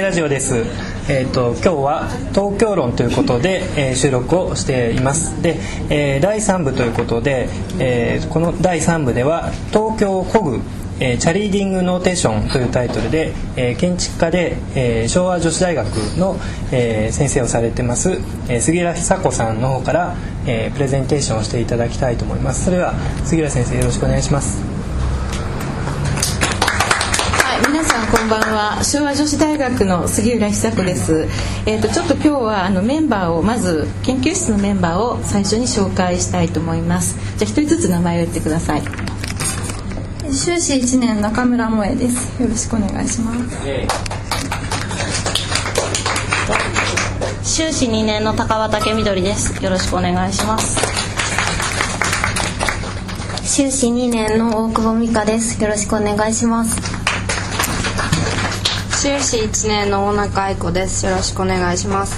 [0.00, 0.64] ラジオです。
[1.08, 5.40] えっ、ー、と今日は東京論ということで、えー、収録をしています。
[5.42, 5.58] で、
[5.90, 7.48] えー、第3部ということで、
[7.78, 10.60] えー、この第3部では東京古具
[11.00, 15.86] えー、チャリーディングノーテーションというタイトルで、えー、建築家で、えー、昭和女子大学
[16.16, 16.36] の、
[16.70, 18.12] えー、先生をされてます、
[18.48, 24.62] えー、杉浦久子さんの方から、えー、プレゼンテーションをしていただきたいと思いますそれでは杉浦先生よろしくお願いします
[27.94, 28.82] こんばんは。
[28.82, 31.28] 昭和女子大学の杉浦久子です、
[31.66, 37.16] えーと、ちょっと今日はあのメンバーをまず研究室のメンバーを最初に紹介したいと思います。
[37.36, 38.82] じゃあ一人ずつ名前を言ってください。
[40.32, 42.42] 修士1年中村萌です。
[42.42, 43.56] よろしくお願いします。
[47.44, 49.62] 修士2年の高畑みどりです。
[49.62, 50.80] よろしくお願いします。
[53.44, 55.62] 修士2年の大久保美香です。
[55.62, 56.93] よろしくお願いします
[59.04, 61.04] 修士1年の大中愛子です。
[61.04, 62.16] よろしくお願いします。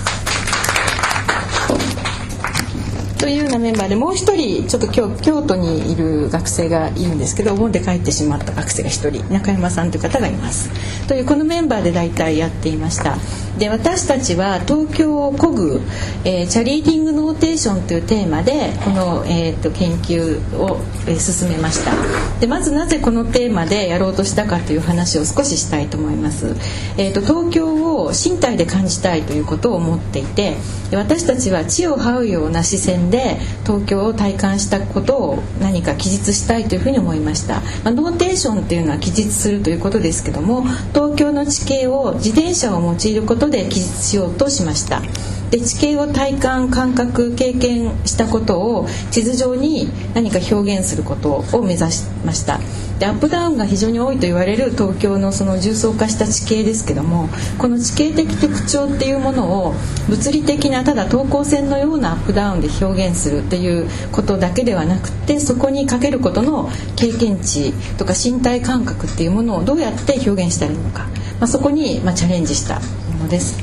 [3.18, 10.70] というようなメンバーでもう一人ちょっと今日京都にいる学生がいるんですけどお盆で帰ってしまった学生が一人中山さんという方がいます。
[11.08, 13.16] というこのメンバーで大体やっていました
[13.58, 15.80] で私たちは東京古具、
[16.24, 21.92] えー、チャリーディングノーテーションというテーマでこの、えーと、研究を、えー、進めました。
[22.40, 26.54] でまずなぜこのテーマでやろうとしたかという話を少ししたいと思います、
[26.98, 30.56] えーと、東京を身体で感じたいということを思っていて
[30.92, 45.02] 私たちは地を這うような視線で東京を体感したことを何か記述したいというふうに思いました、まあ、ノーテーションというのは記述するということですけども東京の地形を自転車を用いることことで記述しようとしました。
[45.50, 52.58] で地形を体感感覚経験したことを地図上に何か表現することを目指しました。
[52.98, 57.28] でアップダウンが非常に多いと言われる東京のその重層化した地形ですけども
[57.58, 59.74] この地形的特徴っていうものを
[60.08, 71.04] 物理的なただ等高線のようなアップダウンで表現するっていうことだけではなくてそこにかけることの経験値とか身体感覚っていうものをどうやって表現したらいいのか、
[71.38, 72.80] まあ、そこにまチャレンジした。
[73.26, 73.58] のです。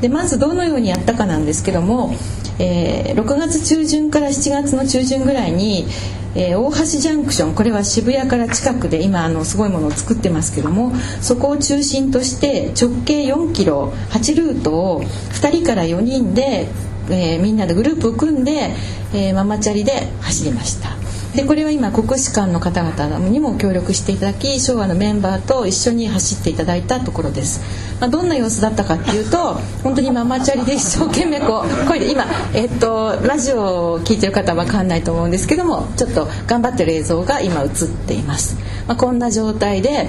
[0.00, 2.14] でまずどのようにやったかなんですけども、
[2.58, 5.86] えー、6月中旬から7月の中旬ぐらいに、
[6.34, 16.68] えー、大橋ジャンクションこれは渋谷から近くで今あのすごいものを作ってますけどもそこを中心として直径4キロ8ルートを2人から4人で、
[17.10, 18.74] えー、みんなでグループを組んで、
[19.12, 21.09] えママチャリで走りました。
[21.34, 27.60] でこれは今国士舘の方々にも協力していただき昭和のメンバーと一緒に走っていただいたところです、
[28.00, 29.54] まあ、どんな様子だったかっていうと
[29.84, 37.70] 本当にママチャリで一生懸命こう声で今、えっと、ラジオを聴いてる方は分かんないと思うんですけどもちょっと頑張ってる映像が今映っ
[38.06, 38.56] ています、
[38.88, 40.08] まあ、こんな状態で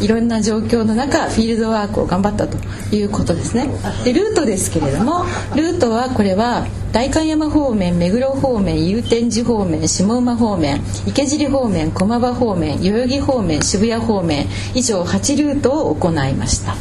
[0.00, 2.58] いろんな状況の中フィールドワークを頑張ったと
[2.94, 3.68] いうことですね。
[4.04, 5.24] でルートですけれども
[5.54, 16.74] ルートはこれは代官山方面目黒方面祐天寺方面下馬方面池尻方面駒場方面代々木方面渋谷方面以上8ルートを行いました。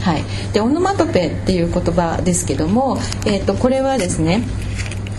[0.00, 0.24] はい、
[0.54, 2.96] でオノマトペっていう言葉ですけども、
[3.26, 4.42] えー、とこれはですね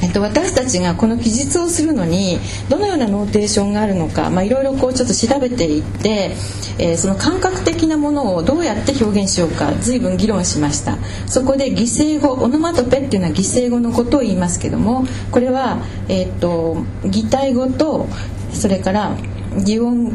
[0.02, 2.40] えっと、私たちがこの記述をするのに
[2.70, 6.36] どのようなノーテーションがあるのか、ま、いろいろこうちょっと調べていって、
[6.80, 10.98] えー、その感覚的なものをどうやって表現しようか随分議論しました。
[11.28, 15.78] そこで擬声語オノマトペっていうのは擬声語のことを言いますけどもこれは、
[16.10, 18.08] えー、っと擬態語と
[18.54, 19.16] それから
[19.64, 20.14] 擬音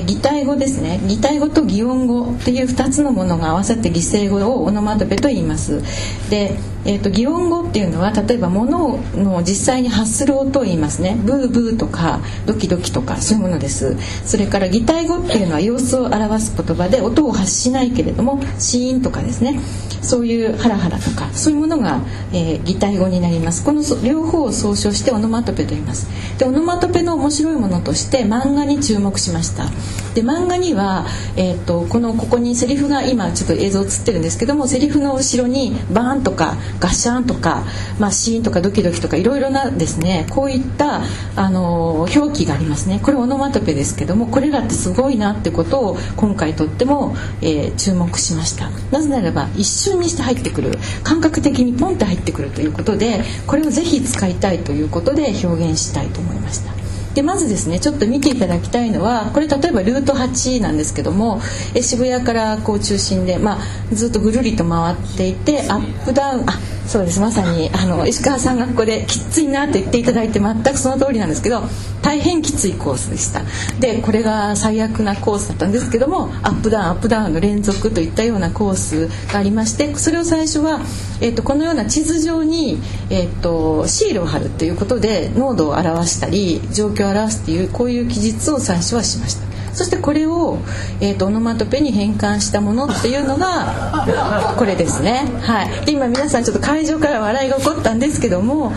[0.00, 1.00] 擬態語ですね。
[1.06, 5.82] 擬態語と擬音語っていう2つのものが合わさって擬声語をオノマトペと言います。
[6.30, 11.16] でえーと、擬音語っていうのは例えば物の実際に発する音を言いますね。
[11.22, 13.96] ブーブーとかドキドキとかそういうものです。
[14.26, 19.60] それから擬態語っていうのは様子を表す言葉で音を発しないけれどもシーンとかですね。
[20.02, 22.00] そういうハラハラとかそういうものが、
[22.32, 23.64] えー、擬態語になります。
[23.64, 26.08] この両方を総称してオノマトペと言います。
[26.38, 29.70] でオノマトペの面白いものとして漫画に注目しました。
[30.14, 31.06] で漫画には、
[31.36, 37.64] えーと、このここにセリフが今ちょっと映像映ってるんですけどもセリフの後ろにバーンとかガシャンとか、
[37.98, 41.02] まあ、シーンとかドキドキとかいろいろなですねこういった
[41.36, 43.00] あの表記がありますね。
[43.02, 48.70] これオノマトペですけどもこれらってすごいなってことを今回とっても、えー、注目しました。
[48.90, 56.81] なぜならば一瞬にして入ってくる感覚的にポンって入ってくるということでこれをぜひ使いたいということで表現したいと思いました。
[57.14, 61.40] でまずですねちょっと見ていただきたいのはこれ例えばルート8なんですけども
[61.74, 67.20] え渋谷からこう中心で、まあ、ずっとぐるりと回っていてアップダウンあそうです。
[67.20, 71.70] まさにあの石川さんがここできついなと言っていただいて全くその通りなんですけど太
[72.12, 73.40] 大変きついコースでした
[73.80, 80.80] でこれが最悪なコースだったんですけどもアップダウンアップダウンの連続といったようなコースがありましてそれを最初は、
[81.22, 82.76] えーと、このような地図上に、
[83.08, 89.51] えーと、シールを貼るということで濃度を表したり状況を表すっていうこういう記述を最初はしました。
[89.72, 90.58] そしてこれを、
[91.00, 95.24] えーと、オノマトペに変換したものっていうのが これですね。
[95.40, 98.74] はい、で今皆さんちょっと会場から笑いが起こったんですけども、はい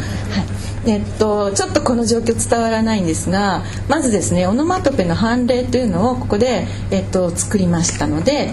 [0.88, 8.52] えっと、ちょっとこの状況伝わらないんですがまずですねオノマトペの判例というのをここで、えっと、作りましたので、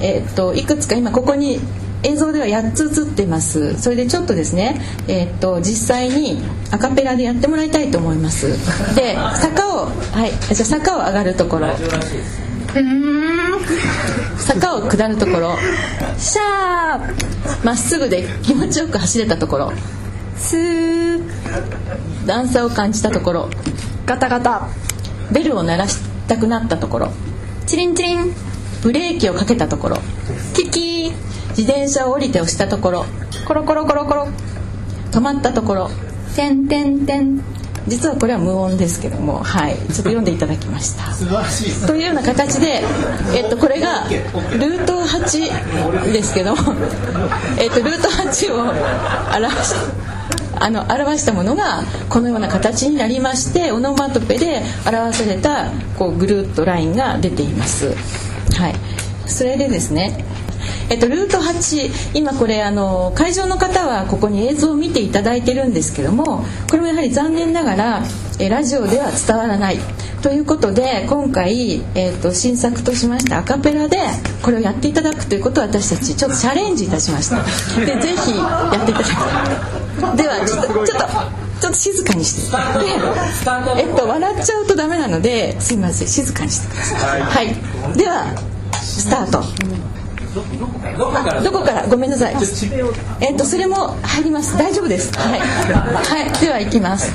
[0.00, 1.60] えっと、いくつか今ここに
[2.04, 3.80] 映像では8つ映っています。
[3.80, 8.48] それでちょっとですね、えー、っと実際にアカペラでやってもらいたいと思います。
[8.94, 11.68] で坂をはいじゃ坂を上がるところ。
[14.36, 15.56] 坂を下るところ。
[16.18, 19.72] シャーまっすぐで気持ちよく走れたところ。
[20.36, 21.22] スー。
[22.26, 23.48] 段差を感じたところ。
[24.04, 24.68] ガタガタ。
[25.32, 25.98] ベルを鳴らし
[26.28, 27.12] たくなったところ。
[27.66, 28.34] チリンチリン。
[28.82, 29.96] ブレーキをかけたところ。
[30.54, 31.12] キキ
[31.56, 33.06] 自転車を降りて押したところ
[33.46, 34.28] コロコロコロコロ
[35.10, 35.90] 止まったところ
[36.34, 37.40] てんてんてん
[37.86, 41.86] 実はこれは無音ですけども、はい、ちょっと読んでいただきました。
[41.86, 42.82] というような形で、
[43.34, 46.74] えっと、これがルート8ですけども、
[47.58, 48.60] えっと、ルート8を
[49.36, 49.74] 表し
[50.56, 57.94] あの表したものがこのような形になりましてオノマトペで表されたこうぐるっとラインが出ています。
[58.56, 58.74] はい、
[59.26, 60.24] それでですね
[60.88, 68.02] えっと、ルート8今これあの会場の方はここに映像を見ていただいてるんですけどもこれもやはり残念ながら
[68.38, 69.78] えラジオでは伝わらない。
[70.22, 73.98] ということで今回、えーと、新作としましてアカペラで
[74.42, 77.42] これをやっていただくということを私たちちょっとチャレンジいたしました。
[77.84, 82.56] でぜひやっていただきたいではちょっとちょっとちょっと静かにして、
[83.76, 87.54] えっと、笑っちゃうとダメなのですいません静かにしてください、はい、
[87.96, 88.36] では
[88.72, 89.42] スタート。
[90.34, 90.42] ど
[91.52, 91.86] こから？
[91.86, 92.36] ごめんなさい。
[93.20, 94.58] えっとそれも入ります。
[94.58, 95.12] 大丈夫です。
[95.16, 95.46] はい、は
[96.36, 97.12] い、では行きます。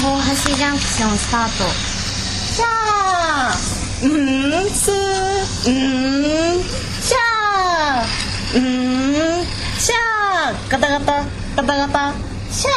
[0.00, 0.06] 大
[0.50, 1.50] 橋ジャンクションスタート。
[2.54, 4.06] シャー。
[4.06, 4.08] う
[4.66, 4.90] んす。
[4.90, 6.62] うん
[7.00, 8.58] シャー。
[8.58, 8.62] うん
[9.78, 10.70] シャー。
[10.70, 11.24] ガタガタ。
[11.56, 12.12] ガタガタ。
[12.50, 12.70] シャ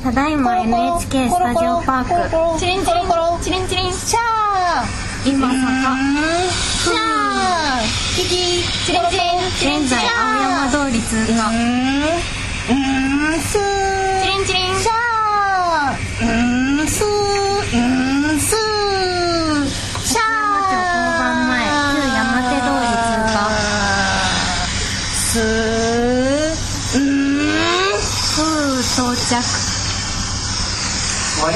[0.00, 0.02] ー。
[0.02, 2.60] ただいま NHK スタジオパーク。
[2.60, 3.04] チリンチリン。
[3.42, 3.92] チリンチリン。
[3.92, 7.84] シャー今坂シャー!
[8.14, 8.30] キキ
[8.86, 11.48] チリンチリン現在青山通り通過。
[11.48, 11.54] うん
[13.40, 13.60] スー
[14.22, 17.78] チリンチリンシャーうんスーう
[18.36, 18.58] んスー
[20.04, 20.22] シャー
[20.72, 23.36] 交番前旧山手通り通過
[25.14, 25.40] スー
[26.98, 27.04] うん
[28.34, 29.20] ふう到着
[31.42, 31.54] はい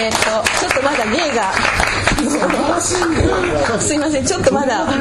[0.00, 0.18] えっ、と
[0.60, 2.07] ちょっとまだ芸が。
[3.78, 4.86] すいませんちょっとまだ。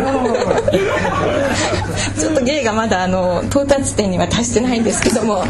[2.17, 5.43] ちょっと芸がまだあの到達点には達してないんですけども。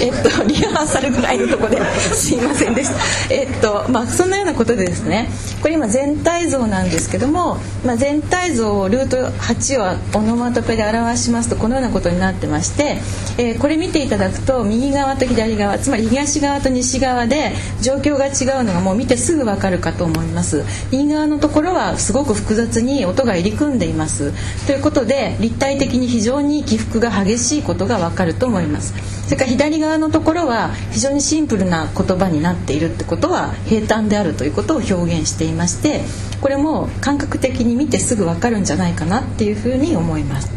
[0.00, 1.80] えっ、とリハーサルぐらいのとこで
[2.12, 2.96] すいませんでした。
[3.30, 5.30] えっ、とまあそんなようなことでですね。
[5.62, 12.98] これ今全体像なんですけども、まあ、全体像をルート8はオノマトペで表しますとこのようなことになってまして、
[13.38, 20.64] えー、これ見ていただくと右側と左側つまり東側と西側で状況が違うのがもう見てすぐわかるかと思います。
[20.90, 24.32] 右側のところはすごく複雑に音が入り組んでいます。
[24.66, 28.92] ということで立体的に非常に起伏が激しいことがわかると思います。
[29.24, 36.02] それから左側のところは非常にシンプルな言葉になっているってことは平坦であるということを表現していまして
[36.42, 40.52] これも感覚的に見てすぐわかるんじゃないかなっていうふうに思います。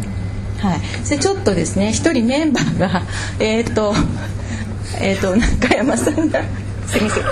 [0.60, 3.04] はい、それちょっとですね一人メンバーが
[3.40, 3.94] えっ、ー、と
[5.00, 6.42] えっ、ー、と中山さんが
[6.88, 7.24] すみません。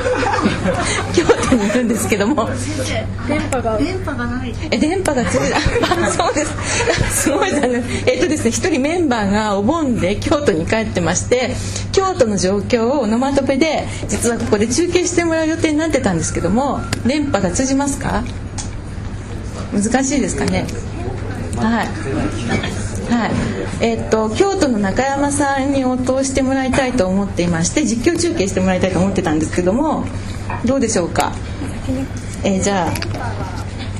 [1.13, 2.49] 京都にいるんですけども。
[3.27, 3.77] 電波が。
[3.77, 4.53] 電波がない。
[4.69, 5.39] え電波がそ
[6.29, 7.21] うです。
[7.23, 7.83] すごい残念。
[8.05, 11.55] えっとですね一人メンバーがお盆で京都に帰ってまして
[11.93, 18.23] 京都の状況をオノマトペで実はここで中継してもらう予定になってたんですけども電波が通じますか？
[19.73, 20.65] 難しいですかね？
[21.55, 21.87] はい
[23.09, 23.31] はい。
[23.81, 30.05] えー、っと京都の中山さんに応答してもらいたいと思っていまして実況中継してもらいたいと思ってたんですけども
[30.65, 31.33] どうでしょうか、
[32.43, 32.93] えー、じゃあ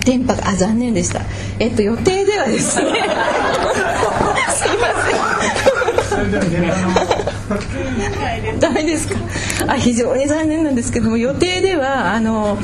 [0.06, 1.22] 電波があ残念でした。
[1.60, 2.86] え、っと予定ではですね。
[4.54, 4.88] すいま
[6.14, 6.28] せ
[8.54, 8.60] ん。
[8.60, 9.16] ダメですか？
[9.68, 12.58] あ非常に残念なんですけども予定ではあの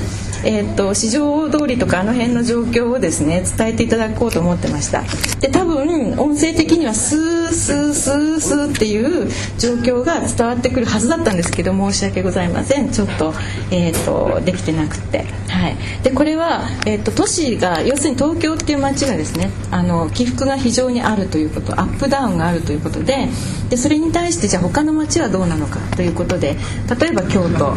[0.44, 5.04] えー、と四条通りとかあの辺の状況をですね伝えていただこうと思ってました。
[5.40, 13.34] で多分音声的にはスースースースーっていう状況が伝わってくるはずだったんですけど申し訳ございませんちょっと,、
[13.72, 23.28] えー、とできてなくて、はい、でこれは、えー、と都市が要するに東京っていう街がですねあの起伏が非常にあるということアップダウンがあるということで
[23.70, 26.56] でそれに対してじゃあ他の街はどうなのかということで
[27.00, 27.76] 例えば京都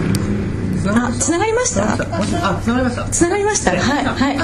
[0.86, 1.92] あ、つながりました？
[1.92, 3.04] あ、つながりました。
[3.04, 3.70] つながりました？
[3.70, 4.38] はい、はい。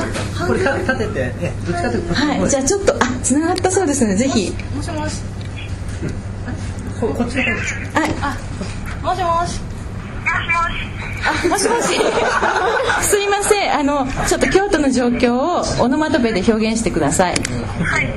[0.47, 2.15] これ立てて、え、どっちかというと。
[2.15, 4.15] はい、じゃあ、ちょっと、あ、つながったそうですね。
[4.17, 4.55] ぜひ。
[4.75, 5.21] もしもし。
[7.01, 7.51] こ、こっちの方。
[8.01, 8.15] はい。
[8.23, 8.37] あ、
[9.03, 9.61] もしもし。
[11.25, 11.89] あ、もしもし。
[13.03, 17.35] すいません、あの、ちょっと京都の状況をオノマトペで表現してください。
[17.85, 18.09] はい。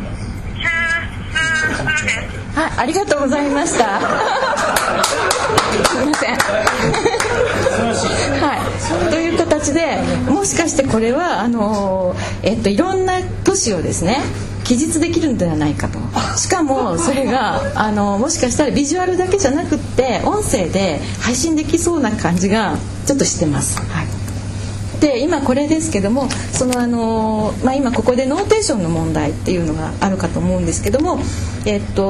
[2.55, 3.99] はい、ありがとうございました。
[5.89, 6.37] すみません。
[7.95, 8.57] は
[9.07, 9.97] い、という形で
[10.27, 14.19] もしかしてこれはあの、えっと、いろんな都市をですね
[14.63, 15.99] 記述できるんではないかと。
[16.37, 23.79] しかもそれがあのもしかしたらビジュアルだけじゃなくって音声で配信できそうな感じがちょっとしてます。
[23.79, 24.12] はい。
[25.03, 31.19] で今これですけどもそのあの、まあ、今ここでノーテーションの問題っていうのがあるかと思うんですけども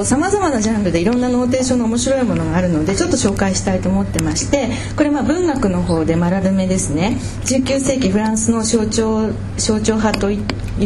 [0.06, 7.18] さまざまなジャンルでいろんなノーテーションの面白いものがあるのでちょっと紹介したいと思ってましてこれまあ文学の方でマラルメですね。
[7.46, 10.38] 19世紀フランスの象徴象徴派とい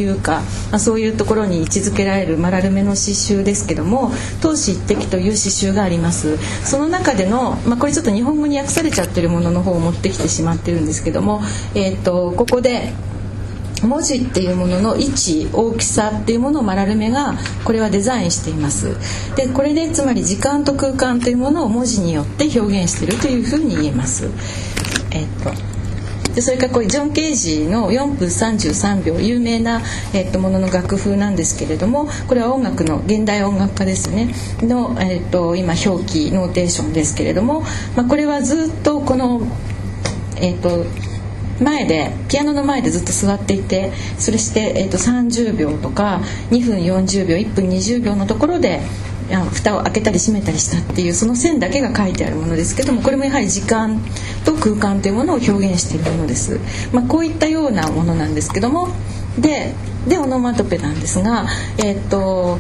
[0.09, 4.11] うか、まあ、そういうところに位置づけられるマラルメの詩集ですけども
[4.41, 6.37] 「闘志一滴」という詩集があります。
[6.63, 11.41] その中での、まあ、これちょっと日本語に訳されちゃってるものの方を持ってきてしまってるんですけども、
[11.75, 12.93] えーと、ここで
[13.83, 18.95] 文字っていうものの位置大きさっていうものをマラルメがこれはデザインしています。
[19.35, 24.29] でこれでつまり時間と空間というものを文字によって表現しているというふうに言えます。
[25.11, 25.77] えっと
[26.33, 29.81] でそれからこれジョン・ケージの4分33秒有名な、
[30.13, 34.35] えっと、ものの楽譜なんですけれどもこれは音楽の現代音楽家ですね。
[34.61, 37.63] の、えっと、今表記ノーテーションですけれども、
[37.95, 39.41] まあ、これはずっとこの
[40.35, 40.85] えっと
[41.61, 46.21] 前でピアノの前でずっと座っていてそれして、えー、と30秒とか
[46.51, 48.81] 2分40秒1分20秒のところで
[49.51, 54.01] 蓋を開けたり閉めたりしたっていうその線だけが書いてあるものですけどもこれもやはり時間
[54.45, 56.59] と空間というものを表現しているものです。
[56.93, 58.89] まあ、こういったようなものなんですけども
[59.37, 59.73] で
[60.07, 61.45] でオノマトペなんですが、
[61.77, 62.59] えー、っと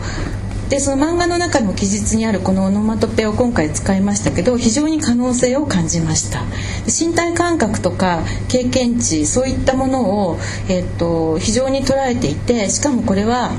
[0.69, 6.43] でその漫画の中の記述にあるこのオノマトペを今回使いましたけど非常に可能性を感じました。
[6.85, 10.37] 身体感覚とか経験値そういったものを、
[10.69, 13.51] えー、っと非常に捉えていてしかもこれは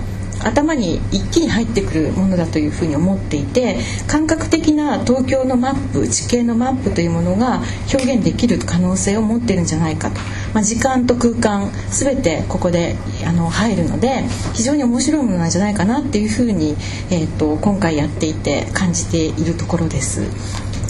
[0.45, 7.61] 頭に一気に入ってくるものだというふうに思っていて感覚的な東京のマップ地形のマップというものが
[7.93, 10.21] 表現できる可能性を持ってるんじゃないかと、
[10.55, 14.25] まあ、時間と空間全てここであの入るので
[14.55, 16.77] 非常に面白いものなんじゃないかなっていうふうに、
[17.11, 20.23] えーと、今回やっていて感じているところです。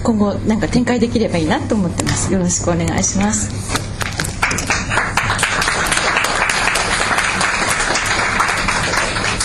[0.02, 2.32] 今後なんか展開できればいいなと思ってます。
[2.32, 3.87] よろしくお願いします。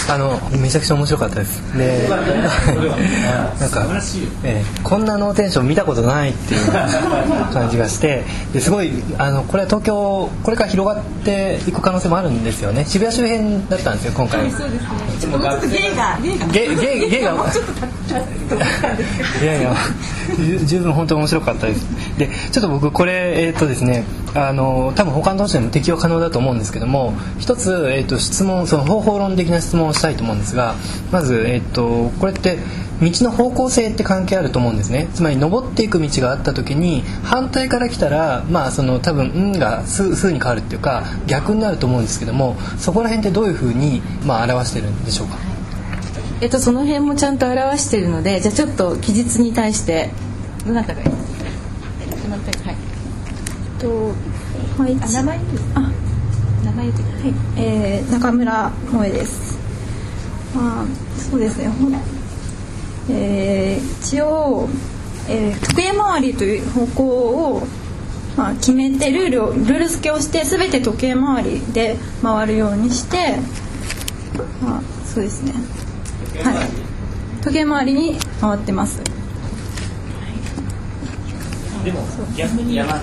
[0.10, 1.62] あのめちゃくちゃ面白かったです。
[1.78, 3.88] でなんか、
[4.44, 6.72] えー、こんなノーテンション見たことないっていう
[7.54, 12.86] 感じがしてですごいあのこれは東京これから広がっていく可能性もあるんですよね。
[12.86, 14.90] 渋谷周辺だったんですよ今回、はい、そうですね。
[15.20, 16.48] ちょっと芸が芸が。
[16.48, 17.36] 芸芸が
[19.42, 19.76] いやいや
[20.66, 21.86] 十分本当面白かったです。
[22.18, 24.04] でちょっと僕これえっ、ー、とですね
[24.36, 30.76] あの多分他の都市でも適用可能だと思うんですけども一つ、えーと、質問その方法論的な質問をしたいと思うんですが
[31.12, 32.58] まず、えーと、これって
[33.02, 35.10] 道の方向性って関係あると思うんですね。
[35.14, 45.53] つまり登っていく道があった時に反対から来たらまあその多分「ん」が「す」に変わるっていうか逆になると思うんですけどもそこら辺ってどういうふうに、まあ、表してるんでしょうか？
[46.44, 50.10] えっと、その辺もちゃんと表しているのでじゃあちょっと記述に対して
[50.68, 51.08] どなたがいい？
[51.08, 51.14] ど
[52.28, 52.76] なたはい
[53.80, 54.08] と
[54.78, 55.40] はいあ名前
[55.76, 55.92] あ
[56.66, 59.58] 名前言ってはい、えー、中村萌です。
[60.54, 60.86] まあ
[61.18, 61.70] そうですね。
[61.70, 61.96] ほん
[63.10, 64.68] えー、一応、
[65.30, 67.68] えー、時計回りという方向を
[68.36, 73.38] まあ決めてルールをルール付けをしてすべて時計回りで回るようにして、
[74.62, 75.54] まあそうですね。
[76.42, 77.44] はい。
[77.44, 79.02] 時計回りに回ってます。
[81.84, 82.00] でも
[82.38, 82.94] 逆に言うと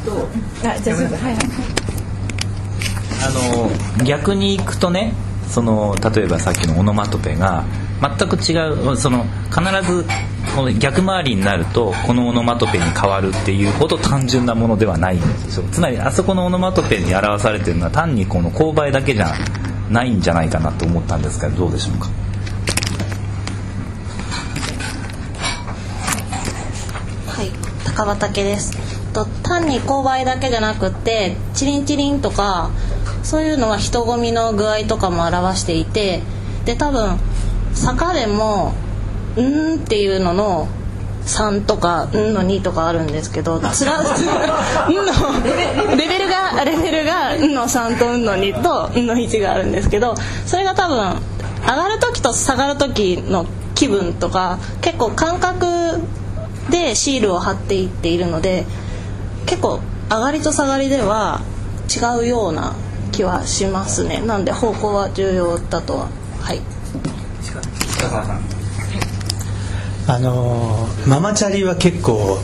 [0.67, 1.37] あじゃあはいはい
[3.23, 3.31] あ
[3.99, 5.13] の逆に行くとね
[5.49, 7.65] その例えばさっきのオノマトペが
[8.01, 8.57] 全く違
[8.93, 9.61] うその必
[9.93, 10.07] ず
[10.57, 19.35] この逆回りになるとこのオノマトペに変わるっていうほど単純なものではないんですよつまりあそこのオノマトペに表されてるのは単にこの勾配だけじゃ
[19.91, 22.09] ないんじゃないかなと思ったんですがどうでしょうか？
[28.01, 28.73] はい高畑です。
[29.13, 32.71] と単に勾配だけじゃなくってチリンチリンとか
[33.23, 36.23] そういうのは人混みの具合とかも表していて
[36.65, 37.19] で多分
[37.75, 38.73] 坂でも
[39.37, 40.69] 「ん」っていうのの
[41.27, 50.15] 3とか「ん」の2とかあるんですけどつら「ん」のレベルがレベルが「ん」の3と「ん」の2と「ん」の1があるんですけど
[50.47, 50.97] それが多分
[51.67, 55.80] 上がる時と下がる時の気分とか結構感覚
[56.71, 58.65] でシールを貼っていっているので
[59.47, 61.43] 結構上がりと下がりでは
[61.89, 62.75] 違うような
[63.13, 64.21] 気はしますね。
[64.21, 66.09] なんで方向は重要だとは。
[66.41, 66.61] はい。
[70.07, 72.39] あのーママチャリは結構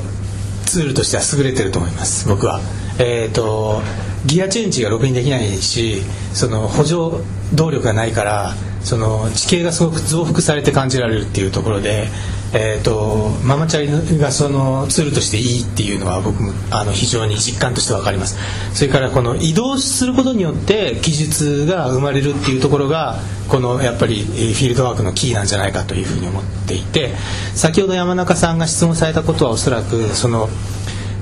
[0.66, 2.28] ツールとしては優れてると思います。
[2.28, 2.60] 僕は。
[2.98, 3.82] えっ、と
[4.26, 6.02] ギアチェンジがろくにできないし
[6.32, 12.08] その補助動力がないからその地形がすごく増幅されて感じられるっていうところで、
[12.52, 18.38] えー、とママチャリがそのツールとしていいっていうのは僕もあの非常に実感として分かります
[18.72, 23.16] それからこの移動することによって技術が生まれるっていうところが
[23.48, 27.10] このやっぱりフィールドワークのキーなんじゃないかというふうに思っていて
[27.54, 30.48] 先ほど山中さんが質問されたことはおそらくその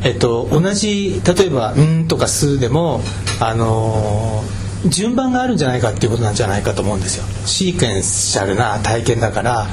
[0.07, 3.01] えっと、同じ例えば「ん」とか「す」でも、
[3.41, 7.25] あのー順番があるんじゃないかっていうことなんじゃないかと思うんですよ。
[7.47, 9.67] シークエンシャルな体験だから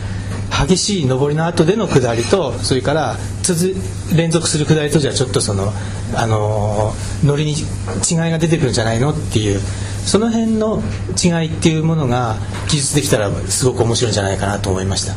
[0.51, 3.75] 激しい上りの後での下りとそれから続
[4.15, 5.71] 連続する下りとじゃちょっとその、
[6.15, 9.59] あのー乗りに違いが出てくるんじゃないのっていう
[10.05, 10.81] その辺の
[11.23, 12.35] 違いっていうものが
[12.67, 15.13] 記述できたらすごく面白いんじゃないかなと思いました。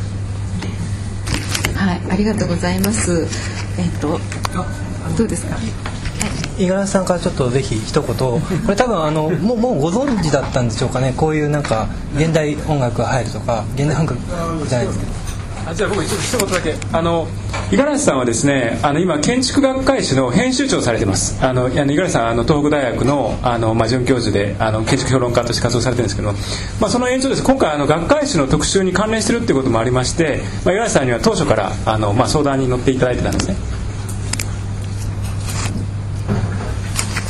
[1.79, 3.27] はい、ありがとうございます。
[3.79, 4.19] えっと、
[5.17, 5.57] どうですか？
[6.57, 8.39] 五十嵐さんからちょっとぜひ一言 こ
[8.69, 14.15] れ多分あのもうもうご存知だったんでしょうかねこういうなんか現代音楽が入るとか現代音楽
[14.67, 15.11] じゃないですけど
[15.67, 16.75] あじゃあ僕一言だけ。
[16.91, 17.27] あの
[17.71, 21.43] 五十嵐さんはですねあの今建築学会誌の編集長されてます。
[21.43, 26.33] あの五十嵐さんあの東北大学のあの、まあ、准教授であの建築評論家として活動されてるんですけど、
[26.79, 27.43] まあ、その延長です。
[27.43, 33.55] 今回あの学会誌の特集に関連してるっていうこともありまして、五十嵐さんには当初からあの、まあ、相談に乗っていただいてたんですね。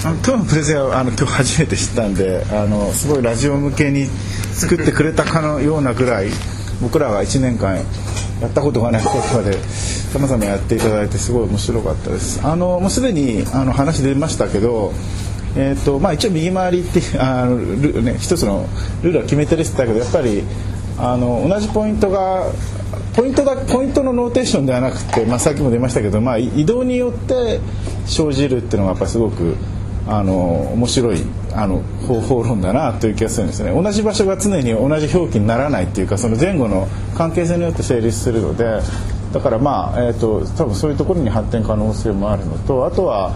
[0.04, 4.06] 今日のプレゼンはあの今日初めて知ったんであのすごいラジオ向けに
[4.54, 6.30] 作ってくれたかのようなぐらい
[6.80, 7.80] 僕らが1年間
[8.42, 12.46] やったことがないことまでさまざまやっていただいてすごい面白かったです。
[12.46, 14.94] あのもうすでにあの話出ましたけど
[15.58, 18.68] えーとまあ、一応右回りってあのル、ね、一つの
[19.02, 20.44] ルールは決めてるって言ったけどやっぱり
[20.98, 22.52] あの同じポイントが
[23.16, 27.62] ポイントだポイントのノーテーションではなくて、まあ、さっきも出ましたけど、まあ、移動によって
[28.06, 29.56] 生じるっていうのがやっぱりすごく
[30.08, 31.22] あの面白い
[31.54, 33.72] あの方法論だなという気がするんですね。
[33.72, 38.82] 同じ場所が常に同じ表記にならないっていうかその前後の関係性によって成立するので
[39.34, 43.34] だからまあ、えー、と多分そういうところに発展可能性もあるのとあとは、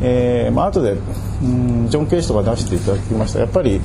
[0.00, 0.96] えーまあ後で
[1.42, 3.40] うんジョン・ケージとか出していただきました。
[3.40, 3.80] やっぱり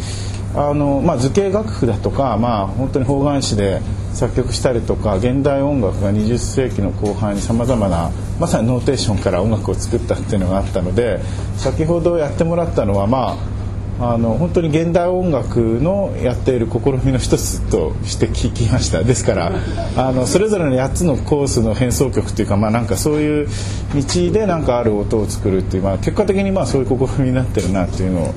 [0.56, 3.82] あの、まあ、図形楽譜だとか、まあ、本当に方眼紙で
[4.18, 11.20] 作曲したりとか現代音楽が20世紀の後半にさまざまなまさにノーテーションから音楽を作ったっていうのがあったので
[11.56, 13.58] 先ほどやってもらったのはまあ
[14.00, 19.52] あの本当に現代音楽のやっている試みの一つとして聞きましたですから
[19.96, 23.48] あのそれぞれの8つのコースの変奏曲っていうかまあなんかそういう
[23.96, 28.34] 道でなんかある音を作るっていう、まあ、結果的にまあそういう試みになってるなっていうのを、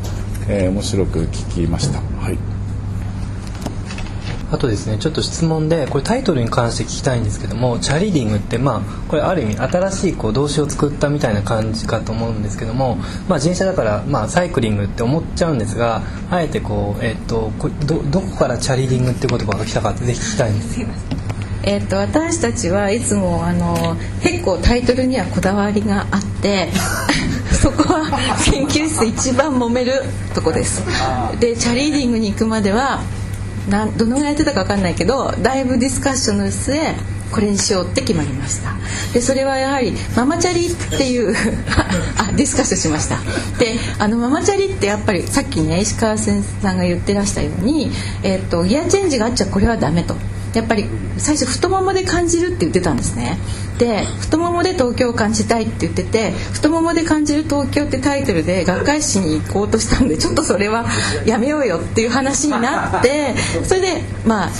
[0.48, 2.00] えー面白く聞きました。
[2.00, 2.59] はい
[4.50, 12.96] あとですねちょっと質問でこれタイトルに関して聞きたいんですけどもチャリディングってまあこれある意味新しいこう動詞を作ったみたいな感じかと思うんですけども
[13.28, 20.80] まあ自転車だからまあサイクリングって思っちゃうんですがあえてこうえっとこどどこからチャリディングって言葉が来たかってぜひ聞きたいんです。
[21.62, 26.70] えっと私たちはいつもあの結構タイトルにはこだわりがあって
[27.52, 28.10] そこは
[28.44, 30.02] 研究室で一番揉める
[30.34, 30.82] とこです。
[31.38, 33.00] でチャリーディングに行くまでは
[33.70, 36.94] なんどのぐらいやってたか分かんないけどだいぶディスカッションの末
[37.30, 38.74] これにしようって決まりました。
[39.14, 41.32] でそれはやはりママチャリっていう
[42.18, 43.18] あディスカッションしました。
[43.56, 47.92] であのママチャリってやっぱりさっきね石川先生さんが言ってらしたように、
[48.24, 50.16] えっとギアチェンジがあっちゃこれはダメと。
[50.54, 50.86] やっぱり
[51.16, 53.38] 最初太ももで感じるって言ってたんですね。
[53.78, 60.86] で太ももで東京を感じたいって言ってて太ももで感じる東京ってタイトルで学会誌に行こうとしたんでちょっとそれは
[61.24, 63.34] やめようよっていう話になって
[63.64, 64.50] それでまあ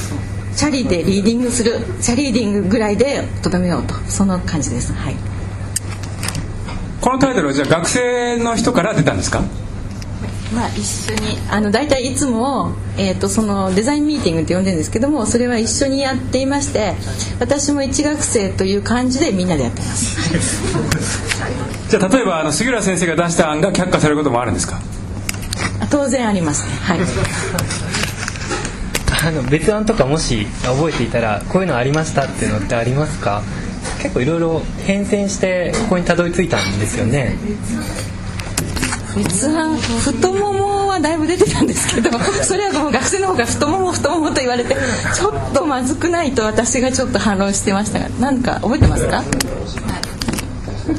[0.56, 3.94] チャリでリーディングするチャリーディングぐらいでとどめようと。
[4.08, 4.92] その感じです。
[4.92, 5.16] はい。
[7.00, 9.42] このタイトルはじゃあ学生の人から出たんですか？
[10.54, 16.94] まあ一緒にあの大体いつも、えー、とそのデザインミーティングって呼んでるんですけどもそれは一緒にやっていまして
[17.38, 20.16] 私も一学生という感じでみんなでやってます。
[21.88, 24.80] じゃあ例えばあの杉浦先生が出した案が却下されることもあるんですか？
[25.80, 26.74] あ当然ありますね。
[26.74, 26.98] はい。
[29.22, 33.42] あの別案とかもし覚えていたらこういうのありましたっていうのってありますか？
[34.02, 37.36] 結構いろいろ変遷してここにたどり着いたんですよね
[39.16, 42.10] 別案太ももはだいぶ出てたんですけど
[42.42, 44.76] それはもう学生の方が太もも太ももと言われて
[45.14, 49.22] ちょっとまずくないと私がちょっと反論してましたが何か覚えてますか、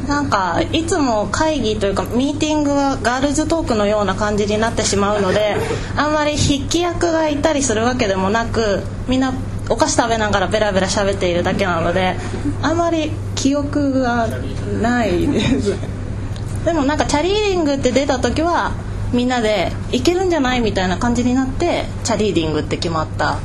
[0.07, 5.55] なんかいつも会議というかミーティングはガールズトークのような感じになってしまうので
[5.95, 9.33] あんまり筆記役がいたりするわけでもなくみんな
[9.69, 12.15] お菓子食べながらベラベラ喋っているだけなので
[12.61, 14.27] あんまり記憶が
[14.81, 16.00] ないです
[16.65, 18.73] でもなんかチャリーディングって出た時は
[19.13, 23.39] みんなでいけるんじゃないみたいな感じになってチャリーディングって決まった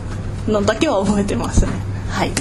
[0.47, 1.73] のだけは覚えてますね。
[2.09, 2.33] はい。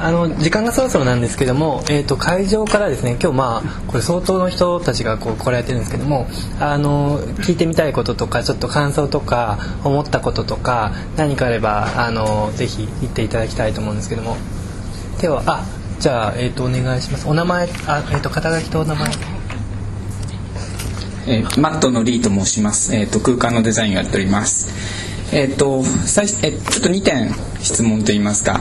[0.00, 6.28] あの時間がそろそろなんですけども、えー、と会場からですね今日まあこれ相当の人たちがこう来られてるんですけども
[6.60, 14.36] あの聞いてみたいこととかちょっと感想とか思ったこととか何かあればあのぜひ言っていただきたいと思うんですけども。
[15.20, 15.64] ではあ
[15.98, 17.28] じゃあ、えー、とお願いします。
[17.28, 19.10] お名前あ、えー、と肩書きとお名前。
[21.26, 24.72] えー、マットのリーと申します、えー、と空間のデザインをやっております。
[25.32, 28.60] えっ、と最えちょっと2点質問といいますか。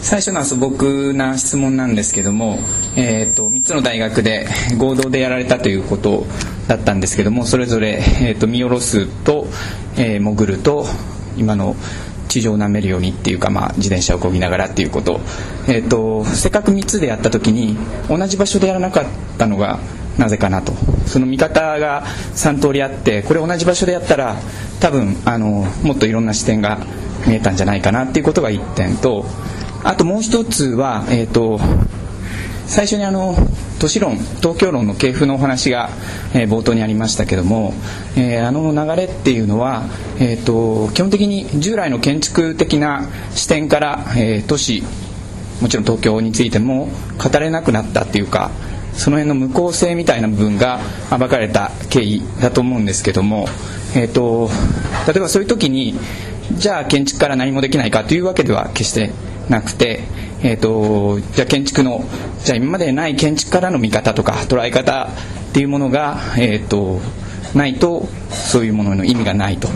[0.00, 2.58] 最初の素朴な質問なんですけども、
[2.96, 4.48] えっと3つの大学で
[4.78, 6.26] 合同でやられたということ
[6.68, 9.46] だったんですけどもそれぞれ、えー、と見下ろすと、
[9.96, 10.86] えー潜ると
[11.36, 11.76] 今の
[12.28, 15.20] 地上を舐めるようにっていうか、まあ、自転車をこぎながらっていうこと,、
[15.66, 17.76] えー、とせっかく3つでやった時に
[18.08, 19.04] 同じ場所でやらなかっ
[19.38, 19.78] たのが
[20.18, 20.72] なぜかなと。
[21.06, 24.36] その見方が3通りあってこれ同じ場所でやったら
[24.78, 26.78] 多分あのもっといろんな視点が
[27.26, 29.24] 見えたんじゃないかなっていうことが1点と
[29.84, 31.58] あともう1つは、えー、と
[32.68, 33.34] 最初にあの
[33.80, 35.88] 都市論東京論の系譜のお話が、
[36.34, 37.72] えー冒頭にありましたけども、
[38.16, 39.84] えーあの流れっていうのは、
[40.20, 44.82] えー、と基本的に従来の建築的な視点から、えー都市
[45.62, 48.50] もちろん東京についても語れなくなったっていうか
[48.92, 53.46] その辺の無効性みたいな部分が暴かれた経緯だと思うんですけども、
[53.96, 54.50] えー、と
[55.10, 55.94] 例えばそういう時に
[56.52, 59.10] じゃあ建築から何もできないかというわけでは決して
[59.48, 60.00] なくて、
[60.42, 62.04] えー、とじゃあ建築の
[62.44, 65.08] じゃあ今までない建築からの見方とか捉え方
[65.50, 67.00] っていうものが、えー、と
[67.54, 69.68] ないとそういうものの意味がないと。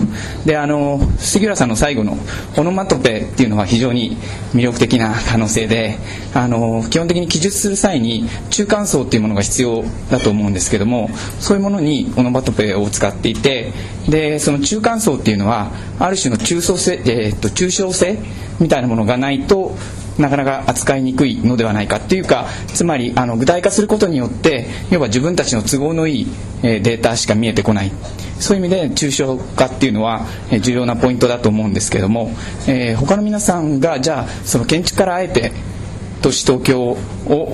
[0.45, 2.19] であの杉浦さんの最後の
[2.57, 4.17] オノマトペっていうのは非常に
[4.55, 5.99] 魅力的な可能性で
[6.35, 13.73] あの基本的に記述する際に中間層っていうものが必要だと思うんですけどもそういうものにオノマトペを使っていて
[14.09, 18.19] でその中間層っていうのはある種の中層性、えー、と抽象性
[18.61, 19.75] みたいなものがないと
[20.19, 26.27] なかなか扱いにくいのではないかっていうかつまりあの具体化することによって要は自分たちの都合のいい、
[26.63, 27.93] えデータしか見えてこない
[28.39, 30.27] そういう意味で抽象化っていうのは、
[30.61, 32.33] 重要なポイントだと思うんですけども、
[32.67, 35.53] えー他の皆さんがじゃあその建築からあえて
[36.23, 36.97] 都市東京を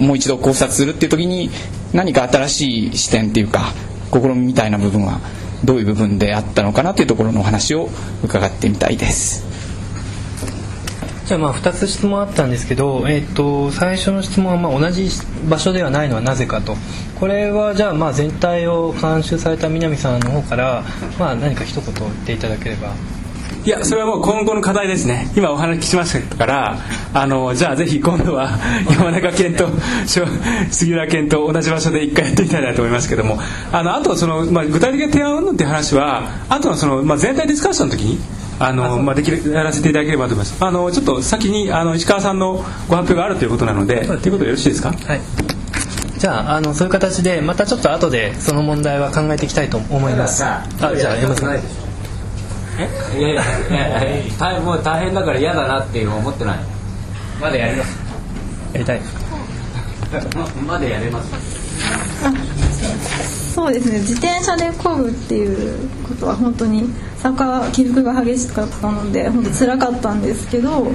[0.00, 1.50] もう一度考察するっていう時に
[1.92, 3.72] 何か新しい視点っていうか
[4.12, 5.20] 試みみたいな部分は
[5.64, 7.88] どういう部分であったのかなというところのお話を
[8.22, 9.47] 伺ってみたいです。
[11.28, 15.10] じゃあまあ2つ質問あったんですけど、えー、と最初の質問はまあ同じ
[15.46, 16.74] 場所ではないのはなぜかと。
[17.20, 20.82] これはじゃあまあ全体を監修された南さんの方から、
[21.18, 22.94] まあ、何か一言言っていただければ。
[23.66, 25.30] いやそれはもう今後の課題ですね。
[25.36, 26.78] 今お話ししましたから
[27.12, 29.68] あのじゃあぜひ今度は 山中健と
[30.70, 33.38] 杉浦健と同じ場所で一回やってみたいなと思いますけども。
[33.70, 38.18] あのあとその、まあ、具体的な提案云々っていう話はあとのその、まあ、全体ディスカッションの時に
[38.60, 40.56] あのまあ、できるやらせていただければと思います。
[40.64, 44.90] あのちょっと先にあの石川さんのご発表があるということなのでということでよろしいですか？
[44.90, 45.20] はい。
[46.18, 50.44] じゃああのそういう形でまたちょっと後でその問題は考えていきたいと思います。
[50.44, 51.54] あじゃあ山さん。
[53.18, 53.42] いやいや
[54.24, 56.58] いやもう大変だから嫌だなっていう思ってない
[57.40, 57.98] まだやります
[58.72, 59.00] やりたい
[60.36, 61.32] ままだやれます
[63.58, 66.84] そうですね自転車で漕ぐっていうことは本当に
[67.16, 70.86] 坂起伏が激しかったので本当辛かったんですけど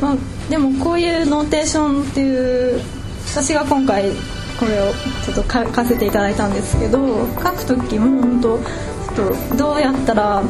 [0.00, 0.16] まあ、
[0.48, 2.80] でもこういうノーテーションっていう
[3.26, 4.10] 私が今回
[4.58, 4.92] これを
[5.26, 10.42] ちょっと書かせていただいたんですけど書く時も本当ちょっとどうやったら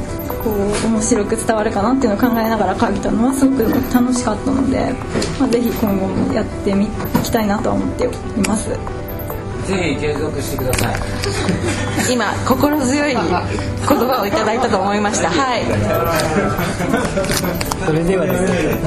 [0.45, 4.95] こう面白く伝わるかなっていうのを考えながら書いたのはすごく楽しかったので、
[5.41, 6.89] まあ、ぜひ今後もやってみい
[7.25, 8.09] きたいなとは思ってい
[8.47, 8.71] ます。
[9.71, 10.95] ぜひ継続してください。
[12.13, 15.31] 今心強い言葉をいただいたと思いました。
[15.31, 15.63] はい。
[17.87, 18.79] それではですね。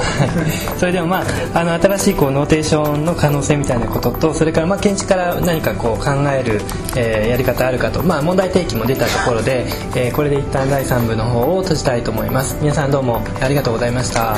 [0.78, 1.22] それではま
[1.54, 6.62] ああの新しいこうノーテーションの可能性みたいなこととそれからまあ建築から何かこう考える、
[6.98, 9.66] えーやり方あるかと、まあ、問題提起も出たところで、
[9.96, 12.58] えーこれで一旦第3部の方を閉じたいと思います。
[12.62, 14.38] 皆さんどうもありがとうございました